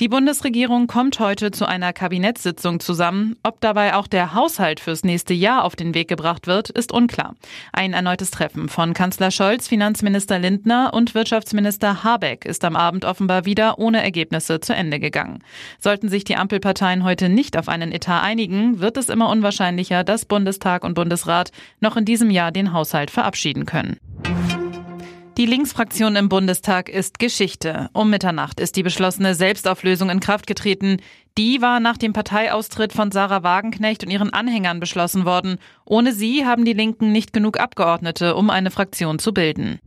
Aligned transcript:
Die 0.00 0.06
Bundesregierung 0.06 0.86
kommt 0.86 1.18
heute 1.18 1.50
zu 1.50 1.66
einer 1.66 1.92
Kabinettssitzung 1.92 2.78
zusammen. 2.78 3.34
Ob 3.42 3.60
dabei 3.60 3.96
auch 3.96 4.06
der 4.06 4.32
Haushalt 4.32 4.78
fürs 4.78 5.02
nächste 5.02 5.34
Jahr 5.34 5.64
auf 5.64 5.74
den 5.74 5.92
Weg 5.92 6.06
gebracht 6.06 6.46
wird, 6.46 6.70
ist 6.70 6.92
unklar. 6.92 7.34
Ein 7.72 7.94
erneutes 7.94 8.30
Treffen 8.30 8.68
von 8.68 8.94
Kanzler 8.94 9.32
Scholz, 9.32 9.66
Finanzminister 9.66 10.38
Lindner 10.38 10.94
und 10.94 11.16
Wirtschaftsminister 11.16 12.04
Habeck 12.04 12.44
ist 12.44 12.64
am 12.64 12.76
Abend 12.76 13.04
offenbar 13.04 13.44
wieder 13.44 13.80
ohne 13.80 14.00
Ergebnisse 14.00 14.60
zu 14.60 14.72
Ende 14.72 15.00
gegangen. 15.00 15.42
Sollten 15.80 16.08
sich 16.08 16.22
die 16.22 16.36
Ampelparteien 16.36 17.02
heute 17.02 17.28
nicht 17.28 17.56
auf 17.56 17.68
einen 17.68 17.90
Etat 17.90 18.22
einigen, 18.22 18.78
wird 18.78 18.98
es 18.98 19.08
immer 19.08 19.28
unwahrscheinlicher, 19.28 20.04
dass 20.04 20.26
Bundestag 20.26 20.84
und 20.84 20.94
Bundesrat 20.94 21.50
noch 21.80 21.96
in 21.96 22.04
diesem 22.04 22.30
Jahr 22.30 22.52
den 22.52 22.72
Haushalt 22.72 23.10
verabschieden 23.10 23.66
können. 23.66 23.96
Die 25.38 25.46
Linksfraktion 25.46 26.16
im 26.16 26.28
Bundestag 26.28 26.88
ist 26.88 27.20
Geschichte. 27.20 27.90
Um 27.92 28.10
Mitternacht 28.10 28.58
ist 28.58 28.74
die 28.74 28.82
beschlossene 28.82 29.36
Selbstauflösung 29.36 30.10
in 30.10 30.18
Kraft 30.18 30.48
getreten. 30.48 30.96
Die 31.38 31.62
war 31.62 31.78
nach 31.78 31.96
dem 31.96 32.12
Parteiaustritt 32.12 32.92
von 32.92 33.12
Sarah 33.12 33.44
Wagenknecht 33.44 34.02
und 34.02 34.10
ihren 34.10 34.32
Anhängern 34.32 34.80
beschlossen 34.80 35.24
worden. 35.24 35.58
Ohne 35.84 36.12
sie 36.12 36.44
haben 36.44 36.64
die 36.64 36.72
Linken 36.72 37.12
nicht 37.12 37.32
genug 37.32 37.60
Abgeordnete, 37.60 38.34
um 38.34 38.50
eine 38.50 38.72
Fraktion 38.72 39.20
zu 39.20 39.32
bilden. 39.32 39.78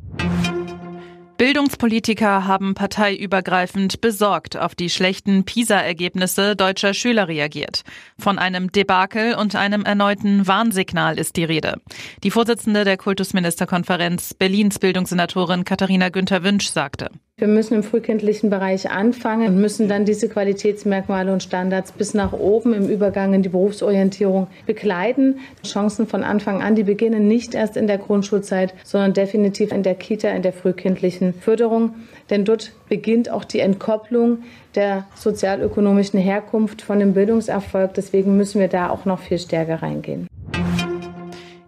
Bildungspolitiker 1.41 2.45
haben 2.45 2.76
parteiübergreifend 2.76 3.99
besorgt 3.99 4.58
auf 4.58 4.76
die 4.76 4.91
schlechten 4.91 5.44
PISA-Ergebnisse 5.44 6.55
deutscher 6.55 6.94
Schüler 6.94 7.27
reagiert. 7.27 7.82
Von 8.20 8.38
einem 8.38 8.72
Debakel 8.72 9.34
und 9.34 9.55
einem 9.55 9.82
erneuten 9.82 10.46
Warnsignal 10.46 11.18
ist 11.18 11.38
die 11.38 11.44
Rede. 11.44 11.82
Die 12.23 12.30
Vorsitzende 12.30 12.84
der 12.84 12.98
Kultusministerkonferenz 12.98 14.35
Berlins 14.35 14.77
Bildungssenatorin 14.77 15.65
Katharina 15.65 16.10
Günther 16.10 16.43
Wünsch 16.43 16.70
sagte. 16.70 17.10
Wir 17.41 17.47
müssen 17.47 17.73
im 17.73 17.81
frühkindlichen 17.81 18.51
Bereich 18.51 18.91
anfangen 18.91 19.47
und 19.47 19.59
müssen 19.59 19.87
dann 19.87 20.05
diese 20.05 20.29
Qualitätsmerkmale 20.29 21.34
und 21.34 21.41
Standards 21.41 21.91
bis 21.91 22.13
nach 22.13 22.34
oben 22.34 22.71
im 22.71 22.87
Übergang 22.87 23.34
in 23.34 23.41
die 23.41 23.49
Berufsorientierung 23.49 24.45
begleiten. 24.67 25.39
Chancen 25.65 26.05
von 26.05 26.23
Anfang 26.23 26.62
an, 26.62 26.75
die 26.75 26.84
beginnen 26.84 27.27
nicht 27.27 27.55
erst 27.55 27.77
in 27.77 27.87
der 27.87 27.97
Grundschulzeit, 27.97 28.75
sondern 28.84 29.13
definitiv 29.13 29.71
in 29.71 29.81
der 29.81 29.95
Kita, 29.95 30.29
in 30.29 30.43
der 30.43 30.53
frühkindlichen 30.53 31.34
Förderung. 31.34 31.95
Denn 32.29 32.45
dort 32.45 32.73
beginnt 32.89 33.31
auch 33.31 33.43
die 33.43 33.59
Entkopplung 33.59 34.43
der 34.75 35.07
sozialökonomischen 35.15 36.19
Herkunft 36.19 36.84
von 36.84 36.99
dem 36.99 37.15
Bildungserfolg. 37.15 37.95
Deswegen 37.95 38.37
müssen 38.37 38.62
wir 38.62 38.67
da 38.67 38.91
auch 38.91 39.05
noch 39.05 39.17
viel 39.17 39.39
stärker 39.39 39.81
reingehen. 39.81 40.27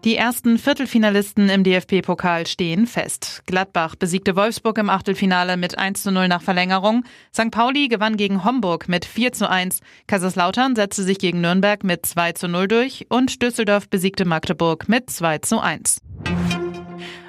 Die 0.03 0.17
ersten 0.17 0.57
Viertelfinalisten 0.57 1.47
im 1.47 1.63
DFB-Pokal 1.63 2.45
stehen 2.45 2.87
fest. 2.87 3.43
Gladbach 3.45 3.95
besiegte 3.95 4.35
Wolfsburg 4.35 4.77
im 4.77 4.89
Achtelfinale 4.89 5.55
mit 5.55 5.77
1 5.77 6.03
zu 6.03 6.11
0 6.11 6.27
nach 6.27 6.41
Verlängerung. 6.41 7.05
St. 7.33 7.51
Pauli 7.51 7.87
gewann 7.87 8.17
gegen 8.17 8.43
Homburg 8.43 8.89
mit 8.89 9.05
4 9.05 9.31
zu 9.31 9.49
1. 9.49 9.79
Kaiserslautern 10.07 10.75
setzte 10.75 11.03
sich 11.03 11.19
gegen 11.19 11.39
Nürnberg 11.39 11.85
mit 11.85 12.05
2 12.05 12.33
zu 12.33 12.49
0 12.49 12.67
durch 12.67 13.05
und 13.07 13.41
Düsseldorf 13.41 13.87
besiegte 13.87 14.25
Magdeburg 14.25 14.89
mit 14.89 15.09
2 15.09 15.37
zu 15.37 15.61
1. 15.61 15.99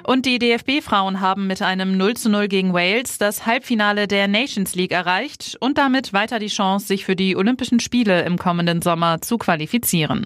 Und 0.05 0.25
die 0.25 0.37
DFB-Frauen 0.37 1.21
haben 1.21 1.47
mit 1.47 1.61
einem 1.61 1.95
0 1.95 2.15
zu 2.15 2.29
0 2.29 2.49
gegen 2.49 2.73
Wales 2.73 3.17
das 3.17 3.45
Halbfinale 3.45 4.09
der 4.09 4.27
Nations 4.27 4.75
League 4.75 4.91
erreicht 4.91 5.55
und 5.61 5.77
damit 5.77 6.11
weiter 6.11 6.39
die 6.39 6.47
Chance, 6.47 6.87
sich 6.87 7.05
für 7.05 7.15
die 7.15 7.37
Olympischen 7.37 7.79
Spiele 7.79 8.23
im 8.23 8.37
kommenden 8.37 8.81
Sommer 8.81 9.21
zu 9.21 9.37
qualifizieren. 9.37 10.25